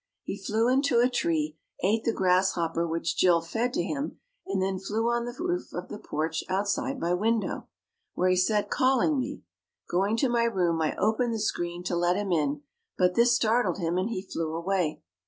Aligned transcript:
He 0.23 0.35
flew 0.43 0.67
into 0.67 0.99
a 0.99 1.07
tree, 1.07 1.59
ate 1.83 2.05
the 2.05 2.11
grasshopper 2.11 2.87
which 2.87 3.15
Jill 3.15 3.39
fed 3.39 3.71
to 3.75 3.83
him, 3.83 4.17
and 4.47 4.59
then 4.59 4.79
flew 4.79 5.11
on 5.11 5.25
the 5.25 5.35
roof 5.39 5.71
of 5.73 5.89
the 5.89 5.99
porch 5.99 6.43
outside 6.49 6.99
my 6.99 7.13
window, 7.13 7.67
where 8.15 8.27
he 8.31 8.35
sat 8.35 8.71
calling 8.71 9.19
me. 9.19 9.43
Going 9.87 10.17
to 10.17 10.27
my 10.27 10.45
room 10.45 10.81
I 10.81 10.95
opened 10.95 11.35
the 11.35 11.39
screen 11.39 11.83
to 11.83 11.95
let 11.95 12.15
him 12.17 12.31
in, 12.31 12.63
but 12.97 13.13
this 13.13 13.35
startled 13.35 13.77
him 13.77 13.99
and 13.99 14.09
he 14.09 14.23
flew 14.23 14.55
away. 14.55 15.03